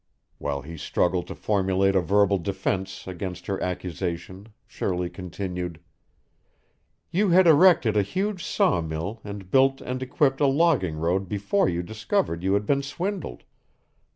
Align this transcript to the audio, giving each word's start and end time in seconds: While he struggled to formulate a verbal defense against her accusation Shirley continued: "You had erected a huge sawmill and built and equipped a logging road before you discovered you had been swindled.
While 0.39 0.63
he 0.63 0.77
struggled 0.77 1.27
to 1.27 1.35
formulate 1.35 1.95
a 1.95 2.01
verbal 2.01 2.39
defense 2.39 3.05
against 3.05 3.45
her 3.45 3.61
accusation 3.61 4.47
Shirley 4.65 5.11
continued: 5.11 5.79
"You 7.11 7.29
had 7.29 7.45
erected 7.45 7.95
a 7.95 8.01
huge 8.01 8.43
sawmill 8.43 9.21
and 9.23 9.51
built 9.51 9.79
and 9.79 10.01
equipped 10.01 10.41
a 10.41 10.47
logging 10.47 10.95
road 10.95 11.29
before 11.29 11.69
you 11.69 11.83
discovered 11.83 12.41
you 12.41 12.55
had 12.55 12.65
been 12.65 12.81
swindled. 12.81 13.43